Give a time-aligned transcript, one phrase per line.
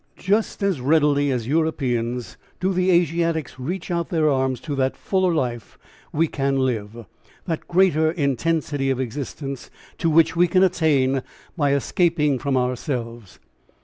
[0.17, 5.31] Just as readily as Europeans, do the Asiatics reach out their arms to that fuller
[5.31, 5.77] life
[6.11, 7.05] we can live,
[7.45, 9.69] that greater intensity of existence,
[9.99, 11.21] to which we can attain
[11.55, 13.37] by escaping from ourselves.